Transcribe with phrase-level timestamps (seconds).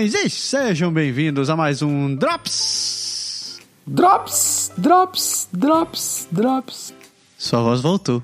[0.00, 3.58] e sejam bem-vindos a mais um Drops!
[3.86, 6.94] Drops, drops, drops, drops.
[7.38, 8.22] Sua voz voltou.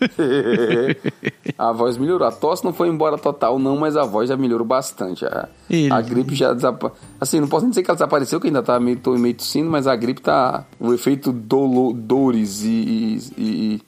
[1.58, 2.26] a voz melhorou.
[2.26, 5.24] A tosse não foi embora total, não, mas a voz já melhorou bastante.
[5.26, 6.98] A, Ele- a gripe já desapareceu.
[7.20, 9.68] Assim, não posso nem dizer que ela desapareceu, que ainda tá meio, tô meio tossindo,
[9.70, 10.64] mas a gripe tá.
[10.80, 13.18] O efeito dolo, dores e.
[13.36, 13.42] e,
[13.74, 13.82] e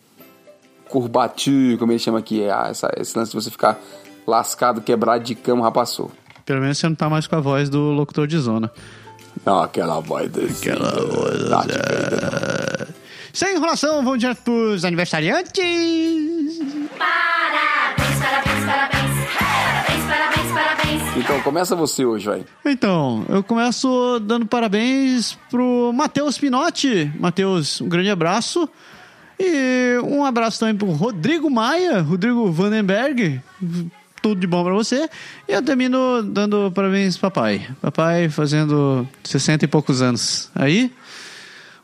[1.79, 3.81] como ele chama aqui, é, ah, essa- esse lance de você ficar
[4.27, 6.11] lascado, quebrado de cama, já passou.
[6.51, 8.73] Pelo menos você não tá mais com a voz do locutor de zona.
[9.47, 10.69] Não, aquela voz desse.
[10.69, 12.89] Aquela voz, Darth Vader.
[13.33, 15.63] Sem enrolação, vamos direto pros aniversariantes!
[16.99, 19.11] Parabéns, parabéns, parabéns.
[19.39, 21.17] Parabéns, parabéns, parabéns.
[21.19, 22.45] Então, começa você hoje, vai.
[22.67, 27.13] Então, eu começo dando parabéns pro Matheus Pinotti.
[27.21, 28.69] Matheus, um grande abraço.
[29.39, 33.41] E um abraço também pro Rodrigo Maia, Rodrigo Vandenberg.
[34.23, 35.09] Tudo de bom pra você.
[35.49, 37.67] E eu termino dando parabéns papai.
[37.81, 40.51] Papai fazendo 60 e poucos anos.
[40.55, 40.93] Aí,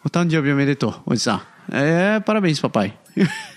[0.05, 1.01] o tanto de meu editor.
[1.07, 2.95] Vou dizer, ah, é, parabéns papai.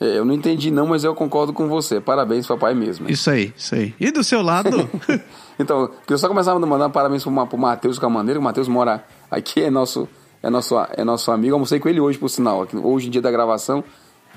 [0.00, 1.98] É, eu não entendi não, mas eu concordo com você.
[1.98, 3.08] Parabéns, papai mesmo.
[3.08, 3.94] isso aí, isso aí.
[3.98, 4.88] E do seu lado?
[5.60, 8.38] Então, queria só começar a mandar parabéns pro, pro Matheus Camaneiro.
[8.38, 10.08] O Matheus mora aqui, é nosso,
[10.40, 11.50] é nosso, é nosso amigo.
[11.50, 12.64] Eu almocei com ele hoje, por sinal.
[12.74, 13.82] Hoje, em dia da gravação,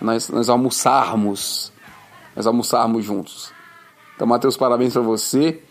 [0.01, 1.71] nós, nós almoçarmos.
[2.35, 3.51] Nós almoçarmos juntos.
[4.15, 5.61] Então, Matheus, parabéns pra você.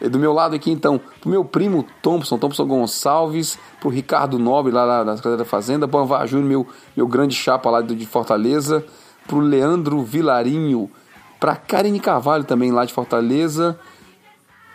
[0.00, 4.72] E do meu lado aqui, então, pro meu primo Thompson, Thompson Gonçalves, pro Ricardo Nobre,
[4.72, 8.06] lá da, da Secretaria da Fazenda, pro Anvar Júnior, meu, meu grande chapa lá de
[8.06, 8.84] Fortaleza,
[9.26, 10.90] pro Leandro Vilarinho,
[11.38, 13.78] pra Karine Carvalho também, lá de Fortaleza,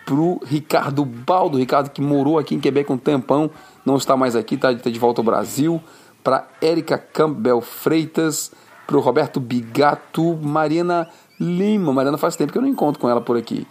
[0.05, 3.49] pro Ricardo Baldo, Ricardo que morou aqui em Quebec um tempão,
[3.83, 5.81] não está mais aqui, está de volta ao Brasil,
[6.23, 8.51] para Érica Campbell Freitas,
[8.85, 11.09] pro Roberto Bigato, Mariana
[11.39, 13.67] Lima, Mariana faz tempo que eu não encontro com ela por aqui,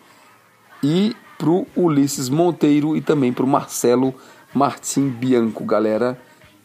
[0.82, 4.14] e pro Ulisses Monteiro e também pro Marcelo
[4.52, 6.19] Martim Bianco, galera.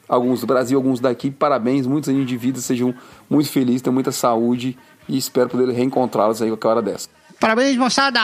[0.07, 2.93] Alguns do Brasil, alguns daqui, parabéns, muitos anos de vida, sejam
[3.29, 4.77] muito felizes, tenham muita saúde
[5.07, 7.09] e espero poder reencontrá-los aí qualquer hora dessa.
[7.39, 8.19] parabéns, moçada!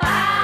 [0.00, 0.43] Para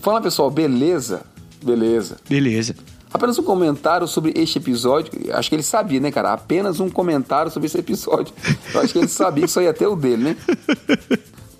[0.00, 1.22] Fala, pessoal, beleza?
[1.62, 2.16] Beleza.
[2.28, 2.74] Beleza.
[3.12, 5.12] Apenas um comentário sobre este episódio.
[5.32, 6.32] Acho que ele sabia, né, cara?
[6.32, 8.32] Apenas um comentário sobre esse episódio.
[8.74, 10.36] Eu acho que ele sabia que isso ia ter o dele, né?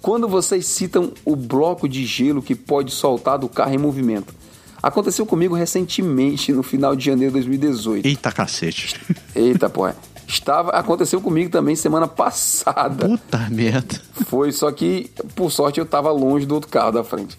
[0.01, 4.33] Quando vocês citam o bloco de gelo que pode soltar do carro em movimento.
[4.82, 8.06] Aconteceu comigo recentemente, no final de janeiro de 2018.
[8.06, 8.94] Eita cacete.
[9.34, 9.88] Eita, pô.
[10.28, 13.06] Estava, aconteceu comigo também semana passada.
[13.09, 14.00] Puta merda.
[14.26, 17.38] Foi, só que, por sorte, eu estava longe do outro carro da frente.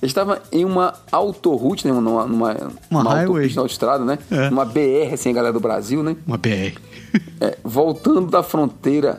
[0.00, 1.92] Eu estava em uma autoroute, né?
[1.92, 2.56] Numa, numa,
[2.90, 3.24] Uma highway.
[3.26, 4.18] autopista na autoestrada, né?
[4.30, 4.48] É.
[4.48, 6.16] Uma BR, assim, a galera do Brasil, né?
[6.26, 6.78] Uma BR.
[7.40, 9.18] É, voltando da fronteira,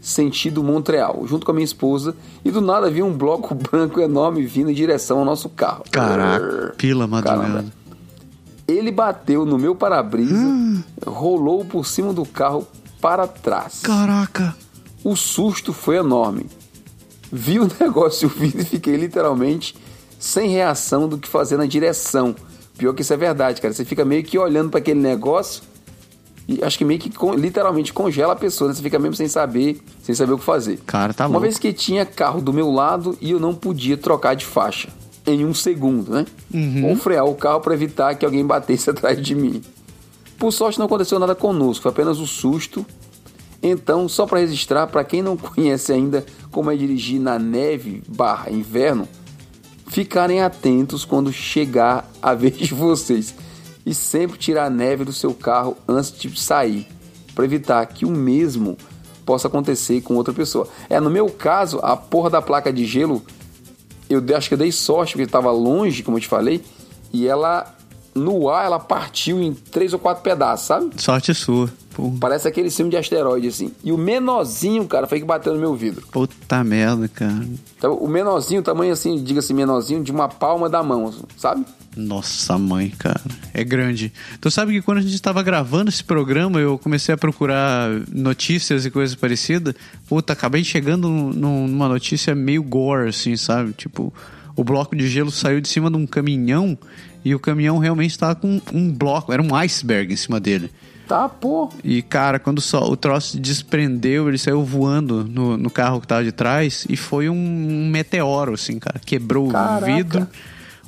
[0.00, 4.44] sentido Montreal, junto com a minha esposa, e do nada vi um bloco branco enorme
[4.46, 5.84] vindo em direção ao nosso carro.
[5.90, 7.44] Caraca, pila Caramba.
[7.46, 7.72] madrugada.
[8.66, 10.82] Ele bateu no meu para-brisa, Hum.
[11.06, 12.66] rolou por cima do carro
[13.00, 13.80] para trás.
[13.82, 14.54] Caraca.
[15.02, 16.46] O susto foi enorme.
[17.32, 19.74] Vi o negócio vindo e fiquei literalmente
[20.18, 22.34] sem reação do que fazer na direção.
[22.78, 23.74] Pior que isso é verdade, cara.
[23.74, 25.62] Você fica meio que olhando para aquele negócio
[26.62, 28.74] acho que meio que literalmente congela a pessoa, né?
[28.74, 30.78] Você fica mesmo sem saber, sem saber o que fazer.
[30.86, 31.42] Cara, tá Uma louco.
[31.42, 34.88] vez que tinha carro do meu lado e eu não podia trocar de faixa
[35.26, 36.26] em um segundo, né?
[36.52, 36.88] Uhum.
[36.90, 39.62] Ou frear o carro para evitar que alguém batesse atrás de mim.
[40.38, 42.84] Por sorte não aconteceu nada conosco, foi apenas o susto.
[43.62, 48.50] Então, só para registrar, para quem não conhece ainda como é dirigir na neve barra
[48.50, 49.06] inverno,
[49.86, 53.34] ficarem atentos quando chegar a vez de vocês
[53.84, 56.86] e sempre tirar a neve do seu carro antes de sair,
[57.34, 58.76] para evitar que o mesmo
[59.24, 60.68] possa acontecer com outra pessoa.
[60.88, 63.22] É, no meu caso, a porra da placa de gelo,
[64.08, 66.62] eu acho que eu dei sorte porque estava longe, como eu te falei,
[67.12, 67.76] e ela
[68.14, 70.90] no ar ela partiu em três ou quatro pedaços, sabe?
[70.96, 71.70] Sorte sua.
[71.94, 73.72] Pô, Parece aquele filme de asteroide, assim.
[73.82, 76.06] E o menorzinho, cara, foi que bateu no meu vidro.
[76.12, 77.44] puta merda, cara.
[77.76, 81.64] Então, o menorzinho, tamanho assim, diga-se menorzinho, de uma palma da mão, sabe?
[81.96, 83.20] Nossa mãe, cara.
[83.52, 84.12] É grande.
[84.40, 88.86] Tu sabe que quando a gente estava gravando esse programa, eu comecei a procurar notícias
[88.86, 89.74] e coisas parecidas.
[90.08, 93.72] Puta, acabei chegando num- numa notícia meio gore, assim, sabe?
[93.72, 94.12] Tipo,
[94.56, 96.76] o bloco de gelo saiu de cima de um caminhão
[97.24, 100.70] e o caminhão realmente estava com um bloco, era um iceberg em cima dele.
[101.10, 101.68] Tá, pô.
[101.82, 106.22] E, cara, quando só o troço desprendeu, ele saiu voando no, no carro que tava
[106.22, 109.00] de trás e foi um, um meteoro, assim, cara.
[109.04, 109.82] Quebrou Caraca.
[109.82, 110.28] o vidro.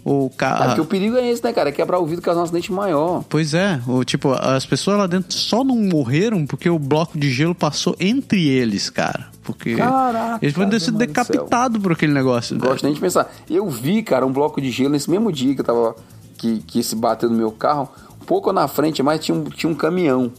[0.04, 0.64] O É carro.
[0.66, 1.68] porque o perigo é esse, né, cara?
[1.68, 3.22] É quebrar o vidro causar um acidente maior.
[3.28, 7.30] Pois é, o, tipo, as pessoas lá dentro só não morreram porque o bloco de
[7.30, 9.28] gelo passou entre eles, cara.
[9.44, 12.56] Porque Caraca, eles poderiam ter sido decapitados por aquele negócio.
[12.56, 12.60] né?
[12.66, 13.32] Gosto nem de pensar.
[13.48, 15.94] Eu vi, cara, um bloco de gelo nesse mesmo dia que eu tava.
[16.36, 17.88] que, que se bateu no meu carro.
[18.20, 20.32] Um pouco na frente, mas tinha um, tinha um caminhão.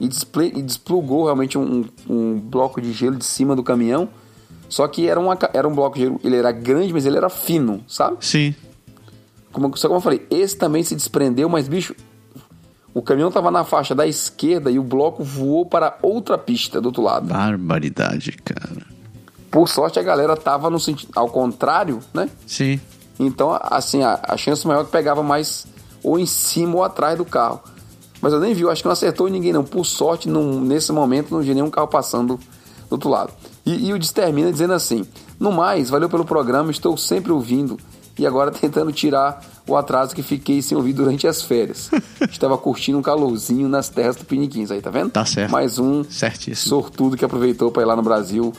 [0.00, 4.08] E, disple- e desplugou realmente um, um bloco de gelo de cima do caminhão.
[4.68, 7.16] Só que era, uma, ca- era um bloco de gelo, ele era grande, mas ele
[7.16, 8.16] era fino, sabe?
[8.20, 8.54] Sim.
[9.52, 11.94] Como, só como eu falei, esse também se desprendeu, mas bicho,
[12.94, 16.86] o caminhão tava na faixa da esquerda e o bloco voou para outra pista do
[16.86, 17.26] outro lado.
[17.26, 18.86] Barbaridade, cara.
[19.50, 22.28] Por sorte a galera tava no sentido ao contrário, né?
[22.46, 22.80] Sim.
[23.18, 25.66] Então, assim, a, a chance maior é que pegava mais
[26.02, 27.60] ou em cima ou atrás do carro.
[28.22, 29.64] Mas eu nem vi, eu acho que não acertou ninguém, não.
[29.64, 33.32] Por sorte, não- nesse momento, não vi nenhum carro passando do outro lado.
[33.66, 35.06] E, e o Diz termina dizendo assim:
[35.40, 37.78] No mais, valeu pelo programa, estou sempre ouvindo
[38.18, 41.90] e agora tentando tirar o atraso que fiquei sem ouvir durante as férias.
[42.30, 45.10] Estava curtindo um calorzinho nas terras do Piniquins aí, tá vendo?
[45.10, 45.50] Tá certo.
[45.50, 46.68] Mais um Certíssimo.
[46.68, 48.52] sortudo que aproveitou para ir lá no Brasil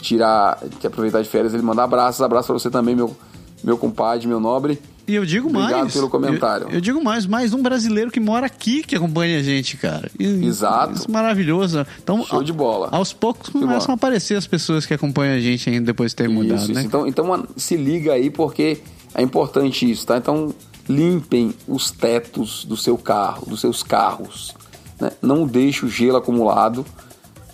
[0.00, 3.16] tirar, que aproveitar de férias, ele manda abraços, abraço para você também, meu,
[3.62, 4.82] meu compadre, meu nobre.
[5.06, 5.92] E eu digo Obrigado mais.
[5.92, 6.66] pelo comentário.
[6.68, 10.10] Eu, eu digo mais, mais um brasileiro que mora aqui que acompanha a gente, cara.
[10.18, 10.94] E- Exato.
[10.94, 11.86] Isso é maravilhoso.
[12.02, 12.88] Então, Show de bola.
[12.90, 16.16] Aos poucos de começam a aparecer as pessoas que acompanham a gente ainda depois de
[16.16, 16.80] ter mudado, Isso, né?
[16.80, 16.88] isso.
[16.88, 18.80] Então, então mano, se liga aí porque
[19.14, 20.16] é importante isso, tá?
[20.16, 20.54] Então
[20.88, 24.54] limpem os tetos do seu carro, dos seus carros.
[25.00, 25.10] né?
[25.20, 26.84] Não deixe o gelo acumulado,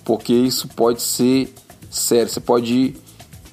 [0.05, 1.53] porque isso pode ser
[1.91, 2.29] sério.
[2.31, 2.95] Você pode.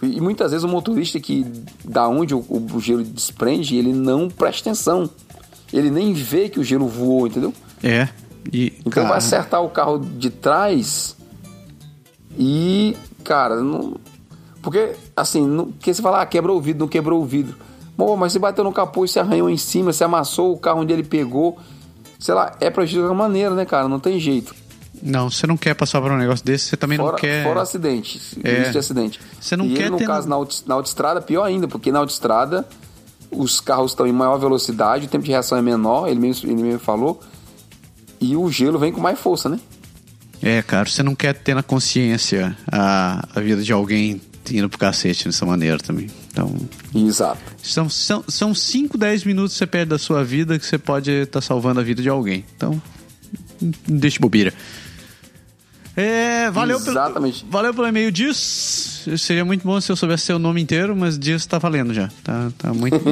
[0.01, 1.45] E muitas vezes o motorista que
[1.83, 5.09] da onde o, o gelo desprende, ele não presta atenção.
[5.73, 7.53] Ele nem vê que o gelo voou, entendeu?
[7.83, 8.07] É.
[8.51, 11.17] E, Então cara, vai acertar o carro de trás
[12.37, 13.95] e, cara, não.
[14.61, 15.71] Porque, assim, não...
[15.71, 17.55] porque você fala, ah, quebrou o vidro, não quebrou o vidro.
[17.97, 20.81] Bom, mas você bateu no capô e se arranhou em cima, se amassou o carro
[20.81, 21.57] onde ele pegou.
[22.19, 23.87] Sei lá, é pra agir de maneira, né, cara?
[23.87, 24.53] Não tem jeito.
[25.01, 27.43] Não, você não quer passar por um negócio desse, você também Fora, não quer.
[27.43, 28.19] fora acidente.
[28.43, 28.59] É.
[28.59, 29.19] Risco de acidente.
[29.39, 31.91] Você não e quer ele, no ter caso, na, auto, na autoestrada, pior ainda, porque
[31.91, 32.65] na autoestrada
[33.31, 36.61] os carros estão em maior velocidade, o tempo de reação é menor, ele mesmo, ele
[36.61, 37.19] mesmo falou.
[38.19, 39.59] E o gelo vem com mais força, né?
[40.41, 44.21] É, cara, você não quer ter na consciência a, a vida de alguém
[44.51, 46.07] indo pro cacete dessa maneira também.
[46.31, 46.55] Então,
[46.95, 47.41] Exato.
[47.61, 51.11] são 5, são 5, 10 minutos que você perde da sua vida que você pode
[51.11, 52.45] estar salvando a vida de alguém.
[52.55, 52.81] Então,
[53.61, 54.53] não deixe bobeira.
[55.97, 57.39] É, valeu Exatamente.
[57.39, 59.07] pelo, valeu pelo e-mail Diz.
[59.17, 62.07] Seria muito bom se eu soubesse seu nome inteiro, mas Diz tá valendo já.
[62.23, 62.97] Tá, tá muito.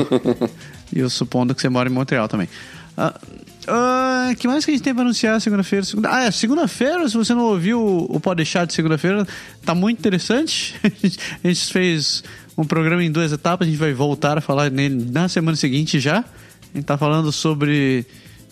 [0.94, 2.48] E eu supondo que você mora em Montreal também.
[2.96, 3.20] Ah,
[3.68, 5.84] ah, que mais que a gente tem pra anunciar segunda-feira?
[5.84, 6.10] Segunda...
[6.13, 9.27] Ah, é, segunda-feira, se você não ouviu o, o Pode Deixar de segunda-feira,
[9.65, 10.75] tá muito interessante.
[11.44, 12.24] a gente fez
[12.56, 16.00] um programa em duas etapas, a gente vai voltar a falar nele na semana seguinte
[16.00, 16.20] já.
[16.20, 18.06] A gente tá falando sobre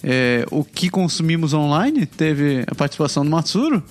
[0.03, 2.07] é, o que consumimos online.
[2.07, 3.83] Teve a participação do Matsuro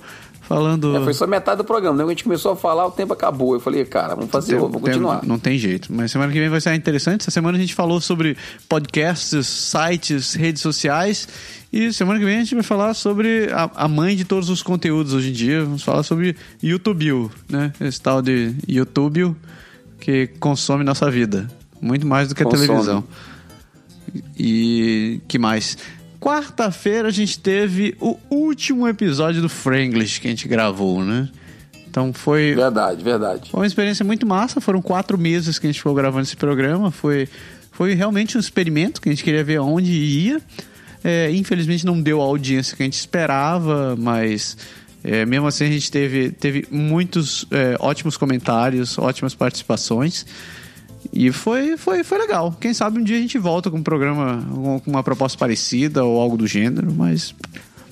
[0.43, 0.95] falando.
[0.97, 2.03] É, foi só metade do programa, né?
[2.03, 3.53] A gente começou a falar, o tempo acabou.
[3.53, 5.25] Eu falei, cara, vamos fazer outro, vamos Tem- continuar.
[5.25, 5.91] Não tem jeito.
[5.91, 7.21] Mas semana que vem vai ser interessante.
[7.21, 8.37] Essa semana a gente falou sobre
[8.69, 11.27] podcasts, sites, redes sociais.
[11.71, 14.61] E semana que vem a gente vai falar sobre a, a mãe de todos os
[14.61, 15.63] conteúdos hoje em dia.
[15.63, 17.73] Vamos falar sobre YouTube, né?
[17.81, 19.35] Esse tal de YouTube
[19.99, 21.49] que consome nossa vida.
[21.81, 22.67] Muito mais do que a Consome.
[22.67, 23.03] televisão.
[24.37, 25.77] E que mais?
[26.23, 31.27] Quarta-feira a gente teve o último episódio do Franglish que a gente gravou, né?
[31.85, 33.51] Então foi Verdade, verdade.
[33.51, 34.61] foi uma experiência muito massa.
[34.61, 36.91] Foram quatro meses que a gente ficou gravando esse programa.
[36.91, 37.27] Foi,
[37.73, 40.41] foi realmente um experimento que a gente queria ver aonde ia.
[41.03, 44.55] É, infelizmente não deu a audiência que a gente esperava, mas
[45.03, 50.25] é, mesmo assim a gente teve, teve muitos é, ótimos comentários, ótimas participações.
[51.11, 52.55] E foi, foi, foi legal.
[52.59, 54.43] Quem sabe um dia a gente volta com um programa
[54.83, 57.35] com uma proposta parecida ou algo do gênero, mas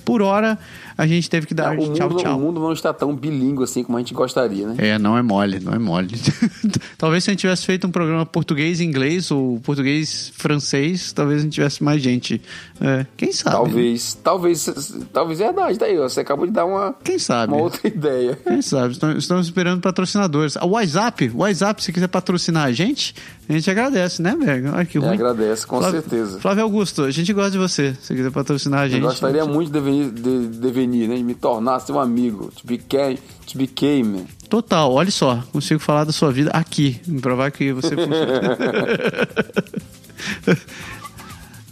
[0.04, 0.58] por hora
[0.96, 2.36] a gente teve que dar o, mundo, tchau, não- tchau.
[2.36, 4.74] o mundo não está tão bilíngue assim como a gente gostaria, né?
[4.78, 6.14] É, não é mole, não é mole.
[6.98, 11.40] talvez se a gente tivesse feito um programa português e inglês ou português francês, talvez
[11.40, 12.40] a gente tivesse mais gente.
[12.80, 13.56] É, quem sabe?
[13.56, 15.78] Talvez, talvez, talvez é verdade.
[15.78, 17.52] Daí, ó, você acabou de dar uma, Quem sabe?
[17.52, 18.36] uma outra ideia.
[18.44, 18.92] Quem sabe?
[18.92, 20.56] Estamos, estamos esperando patrocinadores.
[20.56, 23.14] O WhatsApp, o WhatsApp, se quiser patrocinar a gente,
[23.48, 24.66] a gente agradece, né, Berg?
[24.68, 25.14] Olha que Eu ruim.
[25.14, 26.40] agradece, com Flávio- certeza.
[26.40, 27.94] Flávio Augusto, a gente gosta de você.
[28.00, 29.02] Se quiser patrocinar a Eu gente.
[29.02, 31.16] gostaria muito de devenir, de devenir, né?
[31.16, 32.50] De me tornar seu amigo.
[32.52, 34.26] To became, to became.
[34.48, 37.94] Total, olha só, consigo falar da sua vida aqui, me provar que você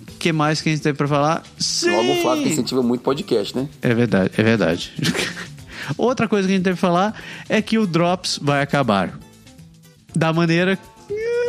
[0.08, 1.42] O que mais que a gente tem pra falar?
[1.58, 1.90] Sim!
[1.90, 3.68] Logo o Flávio que incentiva muito podcast, né?
[3.82, 4.92] É verdade, é verdade.
[5.96, 7.14] Outra coisa que a gente tem pra falar
[7.48, 9.18] é que o Drops vai acabar.
[10.14, 10.78] Da maneira.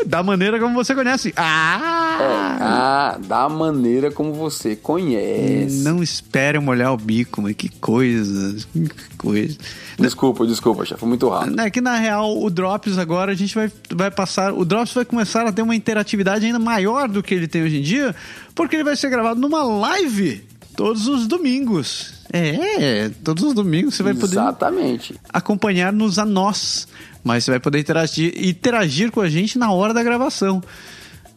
[0.06, 1.34] Da maneira como você conhece.
[1.38, 1.90] Ah!
[2.20, 5.84] Ah, da maneira como você conhece.
[5.84, 8.56] Não espere molhar o bico, mas que coisa.
[8.74, 9.58] Que coisa.
[10.00, 11.00] Desculpa, desculpa, chefe.
[11.00, 11.60] Foi muito rápido.
[11.60, 14.53] É que na real o Drops agora a gente vai, vai passar.
[14.53, 17.77] O Drops vai começar a ter uma interatividade ainda maior do que ele tem hoje
[17.77, 18.15] em dia,
[18.56, 20.44] porque ele vai ser gravado numa live
[20.75, 22.13] todos os domingos.
[22.34, 25.15] É, todos os domingos você vai poder Exatamente.
[25.32, 26.88] acompanhar-nos a nós,
[27.24, 30.62] mas você vai poder interagir, interagir com a gente na hora da gravação.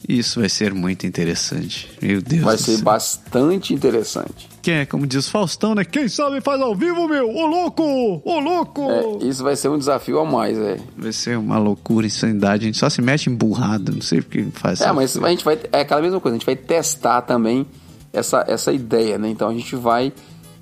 [0.08, 1.90] Isso vai ser muito interessante.
[2.02, 2.84] Meu Deus Vai ser céu.
[2.84, 4.48] bastante interessante.
[4.60, 5.84] Quem é, como diz Faustão, né?
[5.84, 7.28] Quem sabe faz ao vivo, meu!
[7.34, 7.82] Ô louco!
[8.24, 8.82] Ô louco!
[8.90, 10.78] É, isso vai ser um desafio a mais, é.
[10.96, 12.64] Vai ser uma loucura, insanidade.
[12.64, 13.92] A gente só se mete em burrada.
[13.92, 15.24] Não sei porque faz É, mas coisas.
[15.24, 15.58] a gente vai.
[15.72, 17.66] É aquela mesma coisa, a gente vai testar também
[18.12, 19.28] essa, essa ideia, né?
[19.28, 20.12] Então a gente vai.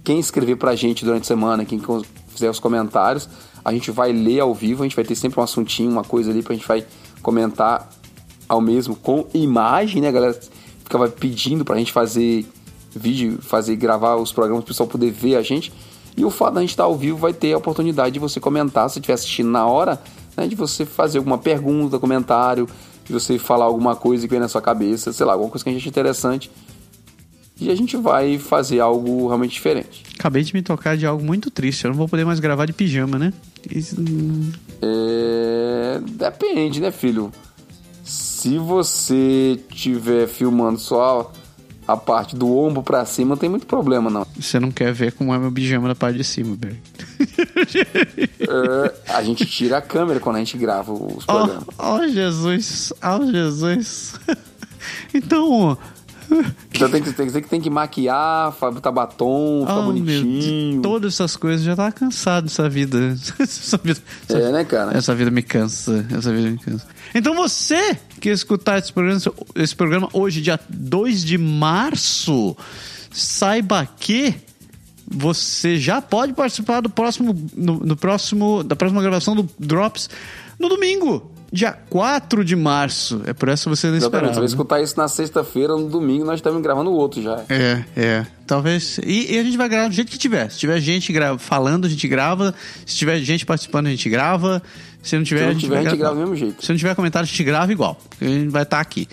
[0.05, 1.81] Quem escrever pra gente durante a semana, quem
[2.29, 3.29] fizer os comentários,
[3.65, 6.31] a gente vai ler ao vivo, a gente vai ter sempre um assuntinho, uma coisa
[6.31, 6.85] ali pra gente vai
[7.23, 7.89] comentar
[8.53, 10.39] ao mesmo com imagem, né, A galera?
[10.85, 12.47] Ficava pedindo pra gente fazer
[12.95, 15.73] vídeo, fazer gravar os programas, o pessoal poder ver a gente.
[16.17, 18.91] E o fato da gente estar ao vivo vai ter a oportunidade de você comentar,
[18.91, 19.99] se estiver assistindo na hora,
[20.37, 22.69] né, de você fazer alguma pergunta, comentário,
[23.07, 25.71] de você falar alguma coisa que vem na sua cabeça, sei lá, alguma coisa que
[25.71, 26.51] a gente acha interessante.
[27.59, 30.03] E a gente vai fazer algo realmente diferente.
[30.19, 31.85] Acabei de me tocar de algo muito triste.
[31.85, 33.33] Eu não vou poder mais gravar de pijama, né?
[33.71, 33.97] Isso-
[34.83, 36.01] É...
[36.11, 37.31] Depende, né, filho?
[38.43, 41.31] Se você tiver filmando só
[41.87, 44.27] a parte do ombro pra cima, não tem muito problema, não.
[44.37, 46.77] Você não quer ver como é meu pijama da parte de cima, Berg.
[48.41, 51.65] É, a gente tira a câmera quando a gente grava os Oh, programas.
[51.79, 52.93] oh, Jesus!
[53.03, 54.15] Oh, Jesus!
[55.15, 55.79] então.
[56.75, 60.81] Então tem que, tem, que- tem que maquiar, fa- botar batom, ficar oh, meu bonitinho.
[60.81, 61.63] todas essas coisas.
[61.65, 63.15] Já tava cansado dessa vida.
[63.39, 64.97] essa vida essa- É, né, cara?
[64.97, 66.07] Essa vida me cansa.
[66.11, 66.87] Essa vida me cansa.
[67.15, 69.21] Então você que escutar esse programa,
[69.57, 72.57] esse programa hoje, dia 2 de março,
[73.11, 74.33] saiba que
[75.05, 80.09] você já pode participar do próximo, no, no próximo, da próxima gravação do Drops
[80.57, 83.21] no domingo, dia 4 de março.
[83.27, 84.33] É por essa que você não Exatamente, esperava.
[84.33, 84.47] você vai né?
[84.47, 87.45] escutar isso na sexta-feira, no domingo, nós estamos gravando o outro já.
[87.49, 88.27] É, é.
[88.47, 88.99] Talvez.
[89.05, 90.51] E, e a gente vai gravar do jeito que tiver.
[90.51, 92.55] Se tiver gente gra- falando, a gente grava.
[92.87, 94.63] Se tiver gente participando, a gente grava.
[95.03, 96.65] Se não tiver, Se não a gente, tiver, a gente grava do mesmo jeito.
[96.65, 98.01] Se não tiver comentário, a gente grava igual.
[98.21, 99.07] A gente vai estar aqui.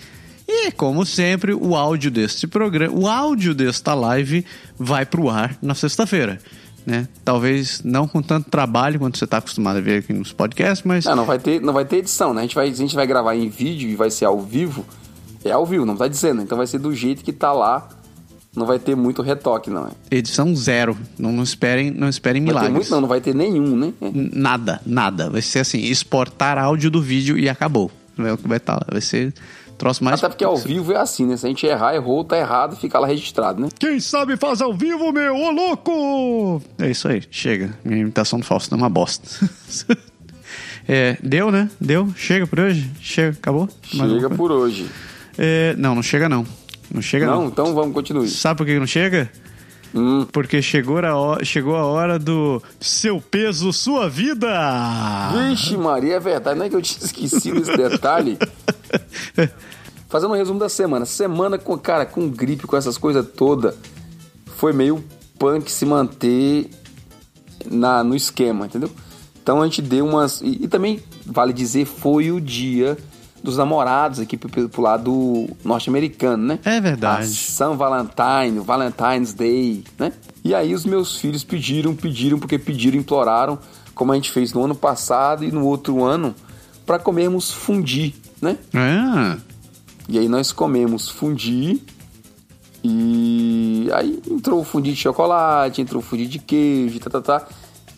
[0.48, 4.44] E, como sempre, o áudio deste programa, o áudio desta live
[4.78, 6.38] vai pro ar na sexta-feira.
[6.86, 7.06] Né?
[7.24, 11.04] Talvez não com tanto trabalho quanto você está acostumado a ver aqui nos podcasts, mas
[11.04, 12.40] Não, não vai ter, não vai ter edição, né?
[12.40, 14.84] A gente vai, a gente vai gravar em vídeo e vai ser ao vivo.
[15.44, 16.42] É ao vivo, não tá dizendo.
[16.42, 17.88] Então vai ser do jeito que tá lá.
[18.56, 19.86] Não vai ter muito retoque, não.
[19.86, 19.90] é?
[20.10, 20.98] edição zero.
[21.18, 22.74] Não, não esperem, não esperem Vai ter milagres.
[22.74, 23.92] muito, não, não vai ter nenhum, né?
[24.00, 24.10] É.
[24.12, 25.30] Nada, nada.
[25.30, 27.92] Vai ser assim, exportar áudio do vídeo e acabou.
[28.16, 28.86] Não é o que vai estar lá.
[28.90, 29.32] Vai ser
[29.80, 30.18] troço mais.
[30.18, 31.36] Até porque ao vivo é assim, né?
[31.36, 33.68] Se a gente errar, errou, tá errado, fica lá registrado, né?
[33.78, 36.62] Quem sabe faz ao vivo, meu, ô louco!
[36.78, 37.74] É isso aí, chega.
[37.82, 39.26] Minha imitação do Fausto é uma bosta.
[40.88, 41.70] É, deu, né?
[41.80, 42.12] Deu?
[42.16, 42.90] Chega por hoje?
[43.00, 43.68] Chega, acabou?
[43.94, 44.90] Mais Chega por hoje.
[45.38, 46.44] É, não, não chega não.
[46.92, 47.42] Não chega não.
[47.42, 48.26] Não, então vamos continuar.
[48.26, 49.30] Sabe por que não chega?
[49.94, 54.48] Hum, Porque chegou a, hora, chegou a hora do seu peso, sua vida!
[55.48, 56.58] Vixe, Maria, é verdade.
[56.58, 58.36] Não é que eu tinha esquecido esse detalhe.
[60.08, 61.04] Fazendo um resumo da semana.
[61.06, 63.74] Semana com, cara, com gripe, com essas coisas todas,
[64.56, 65.04] foi meio
[65.38, 66.68] punk se manter
[67.70, 68.90] na, no esquema, entendeu?
[69.42, 70.40] Então a gente deu umas.
[70.40, 72.98] E, e também, vale dizer, foi o dia
[73.42, 76.58] dos namorados aqui pro, pro lado norte-americano, né?
[76.64, 77.24] É verdade.
[77.24, 80.12] A São Valentine, Valentine's Day, né?
[80.44, 83.58] E aí os meus filhos pediram, pediram, porque pediram, imploraram,
[83.94, 86.34] como a gente fez no ano passado e no outro ano,
[86.84, 88.56] para comermos fundi, né?
[88.74, 89.36] Ah,
[90.08, 91.80] E aí nós comemos fundi
[92.82, 97.46] E aí entrou o fundinho de chocolate, entrou o fundinho de queijo, tá, tá, tá.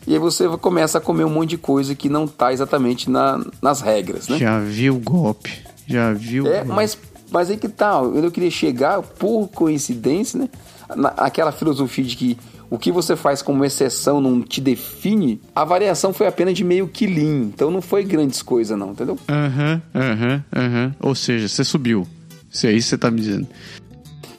[0.06, 3.40] E aí você começa a comer um monte de coisa que não tá exatamente na,
[3.60, 4.38] nas regras, né?
[4.38, 5.62] Já viu o golpe.
[5.86, 6.46] Já viu.
[6.46, 6.72] É, golpe.
[6.72, 6.98] mas,
[7.30, 8.12] mas aí que tal?
[8.16, 10.48] Eu queria chegar, por coincidência, né?
[10.96, 12.38] Na, aquela filosofia de que
[12.72, 16.88] o que você faz como exceção não te define, a variação foi apenas de meio
[16.88, 17.52] quilinho.
[17.54, 19.18] Então não foi grandes coisas, não, entendeu?
[19.28, 20.94] Aham, aham, aham.
[20.98, 22.06] Ou seja, você subiu.
[22.50, 23.46] Isso é isso que você tá me dizendo.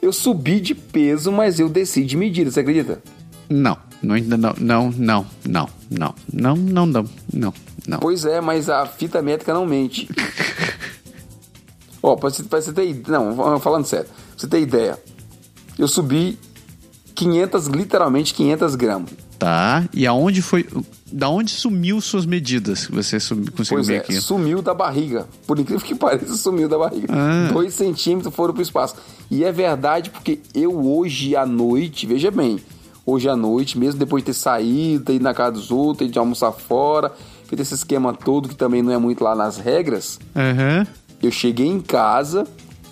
[0.02, 3.00] Eu subi de peso, mas eu desci de medida, você acredita?
[3.48, 7.54] Não, não, não, não, não, não, não, não, não, não, não,
[7.86, 7.98] não.
[8.00, 10.08] Pois é, mas a fita métrica não mente.
[12.02, 13.16] Ó, pra você, pra você ter ideia.
[13.16, 14.06] Não, falando sério.
[14.06, 14.98] Pra você ter ideia.
[15.78, 16.36] Eu subi
[17.14, 19.10] 500, literalmente 500 gramas.
[19.38, 20.66] Tá, e aonde foi...
[21.12, 22.86] Da onde sumiu suas medidas?
[22.86, 24.20] que Você sumi, conseguiu Pois ver é, aqui.
[24.20, 25.28] sumiu da barriga.
[25.46, 27.06] Por incrível que pareça, sumiu da barriga.
[27.10, 27.50] Ah.
[27.52, 28.96] Dois centímetros foram pro espaço.
[29.30, 32.58] E é verdade porque eu hoje à noite, veja bem,
[33.06, 36.06] hoje à noite, mesmo depois de ter saído, ter ido na casa dos outros, ter
[36.06, 37.12] ido almoçar fora,
[37.46, 40.84] feito esse esquema todo que também não é muito lá nas regras, Aham.
[41.22, 42.44] eu cheguei em casa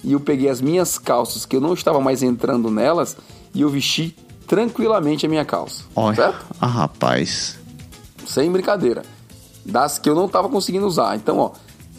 [0.04, 3.16] e eu peguei as minhas calças, que eu não estava mais entrando nelas,
[3.54, 4.14] e eu vesti
[4.46, 5.84] tranquilamente a minha calça.
[5.96, 6.46] Olha, Certo?
[6.60, 7.58] ah, rapaz.
[8.26, 9.02] Sem brincadeira.
[9.64, 11.16] Das que eu não estava conseguindo usar.
[11.16, 11.50] Então, ó,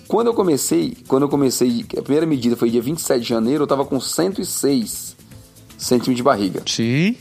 [0.07, 3.67] quando eu comecei, quando eu comecei, a primeira medida foi dia 27 de janeiro, eu
[3.67, 5.15] tava com 106
[5.77, 6.61] centímetros de barriga.
[6.65, 7.15] Sim.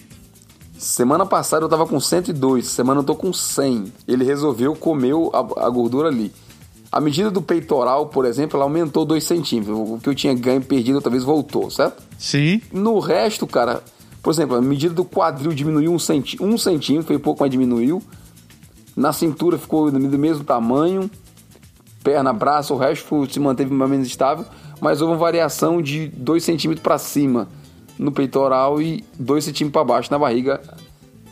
[0.79, 3.93] Semana passada eu tava com 102, semana eu tô com 100.
[4.09, 6.33] Ele resolveu comer a, a gordura ali.
[6.91, 9.79] A medida do peitoral, por exemplo, ela aumentou 2 centímetros.
[9.79, 12.03] O que eu tinha ganho perdido, talvez voltou, certo?
[12.19, 12.61] Sim.
[12.73, 13.83] No resto, cara,
[14.23, 18.01] por exemplo, a medida do quadril diminuiu um, centi um centímetro, foi pouco, mas diminuiu.
[18.97, 21.11] Na cintura ficou do mesmo tamanho.
[22.05, 24.45] Perna, braço, o resto se manteve mais ou menos estável.
[24.81, 27.49] Mas houve uma variação de 2 centímetros para cima
[27.99, 30.61] no peitoral e 2 centímetros para baixo na barriga.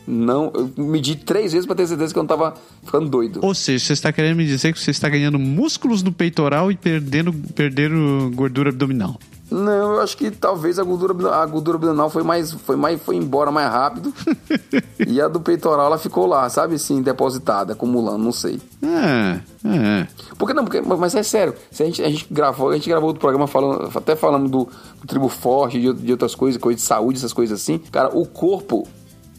[0.07, 2.55] Não, eu medi três vezes para ter certeza que eu não tava
[2.85, 3.39] ficando doido.
[3.43, 6.77] Ou seja, você está querendo me dizer que você está ganhando músculos no peitoral e
[6.77, 9.21] perdendo, perdendo gordura abdominal.
[9.51, 13.17] Não, eu acho que talvez a gordura, a gordura abdominal foi mais, foi mais, foi
[13.17, 14.15] embora mais rápido.
[15.07, 18.61] e a do peitoral ela ficou lá, sabe assim, depositada, acumulando, não sei.
[18.83, 20.07] Ah, ah.
[20.39, 20.65] Por que não?
[20.65, 23.49] Porque, mas é sério, se a gente, a gente gravou, a gente gravou outro programa
[23.49, 24.69] falando, até falando do,
[25.01, 27.79] do tribo forte, de, de outras coisas, coisa de saúde, essas coisas assim.
[27.91, 28.87] Cara, o corpo,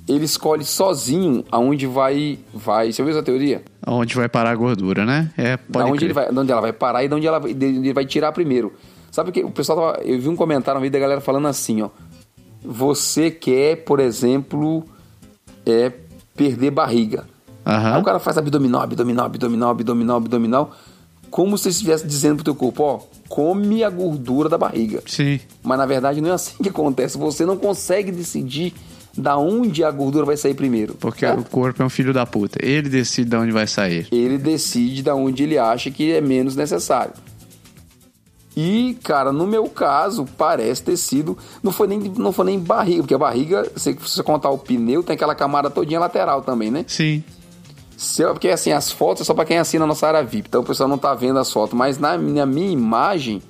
[0.07, 2.91] ele escolhe sozinho aonde vai, vai.
[2.91, 3.63] Você viu essa teoria?
[3.87, 5.31] Onde vai parar a gordura, né?
[5.37, 6.07] É, da pode onde, crer.
[6.07, 8.05] ele vai, de onde ela vai parar e de onde ela de onde ele vai
[8.05, 8.73] tirar primeiro.
[9.11, 11.47] Sabe o que o pessoal tava, eu vi um comentário no vídeo da galera falando
[11.47, 11.89] assim, ó.
[12.63, 14.85] Você quer, por exemplo,
[15.65, 15.91] é
[16.35, 17.25] perder barriga.
[17.65, 17.95] Aham.
[17.95, 20.75] Aí o cara faz abdominal, abdominal, abdominal, abdominal, abdominal,
[21.29, 25.01] como se estivesse dizendo pro teu corpo, ó, come a gordura da barriga.
[25.05, 25.39] Sim.
[25.63, 27.17] Mas na verdade não é assim que acontece.
[27.17, 28.73] Você não consegue decidir
[29.17, 30.95] da onde a gordura vai sair primeiro.
[30.95, 31.39] Porque certo?
[31.39, 32.59] o corpo é um filho da puta.
[32.63, 34.07] Ele decide de onde vai sair.
[34.11, 37.13] ele decide da onde ele acha que é menos necessário.
[38.55, 41.37] E, cara, no meu caso, parece ter sido.
[41.63, 45.01] Não foi nem, não foi nem barriga, porque a barriga, se você contar o pneu,
[45.03, 46.83] tem aquela camada todinha lateral também, né?
[46.87, 47.23] Sim.
[47.95, 50.61] Se porque assim, as fotos é só pra quem assina a nossa área VIP, então
[50.61, 51.77] o pessoal não tá vendo as fotos.
[51.77, 53.41] Mas na, na minha imagem,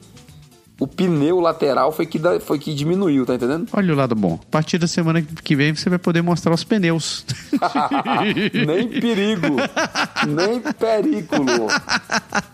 [0.82, 3.68] o pneu lateral foi que, da- foi que diminuiu, tá entendendo?
[3.72, 4.40] Olha o lado bom.
[4.42, 7.24] A partir da semana que vem você vai poder mostrar os pneus.
[8.66, 9.58] nem perigo,
[10.28, 11.68] nem perigo.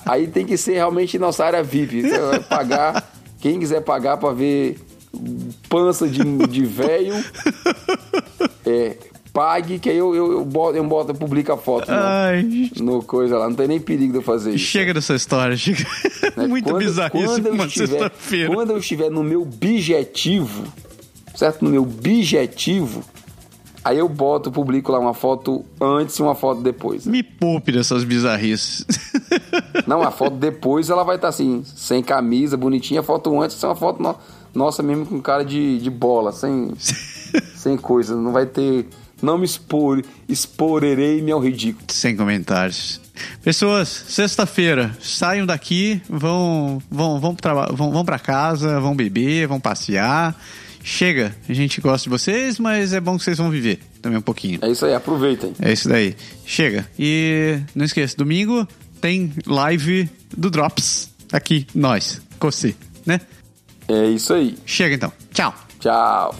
[0.06, 2.02] Aí tem que ser realmente nossa área VIP.
[2.02, 4.78] Você vai pagar, quem quiser pagar pra ver
[5.70, 7.16] pança de, de velho,
[8.66, 8.98] é,
[9.38, 13.04] pague, que aí eu, eu, eu boto, eu boto, publico a foto no, Ai, no
[13.04, 13.48] coisa lá.
[13.48, 14.66] Não tem nem perigo de eu fazer isso.
[14.66, 15.56] chega dessa história.
[15.56, 15.86] Chega.
[16.36, 16.48] né?
[16.50, 18.52] Muito Quando- bizarríssimo quando eu uma estiver- sexta-feira.
[18.56, 20.64] Quando eu estiver no meu objetivo,
[21.36, 21.64] certo?
[21.64, 23.04] No meu objetivo,
[23.84, 27.06] aí eu boto, publico lá uma foto antes e uma foto depois.
[27.06, 28.86] Me poupe dessas bizarrices.
[29.86, 33.02] Não, a foto depois ela vai estar assim, sem camisa, bonitinha.
[33.02, 34.16] A foto antes é uma foto no-
[34.56, 36.72] nossa mesmo com cara de, de bola, sem,
[37.56, 38.16] sem coisa.
[38.16, 38.88] Não vai ter.
[39.22, 41.86] Não me expor, exporerei-me ao ridículo.
[41.90, 43.02] Sem comentários.
[43.44, 49.60] Pessoas, sexta-feira, saiam daqui, vão, vão, vão, traba- vão, vão pra casa, vão beber, vão
[49.60, 50.36] passear.
[50.84, 54.22] Chega, a gente gosta de vocês, mas é bom que vocês vão viver também um
[54.22, 54.60] pouquinho.
[54.62, 55.54] É isso aí, aproveitem.
[55.60, 56.16] É isso daí.
[56.46, 56.88] Chega.
[56.98, 58.68] E não esqueça, domingo
[59.02, 62.74] tem live do Drops aqui, nós, com você,
[63.06, 63.20] né?
[63.88, 64.56] É isso aí.
[64.66, 65.12] Chega então.
[65.34, 65.54] Tchau.
[65.80, 66.36] Tchau.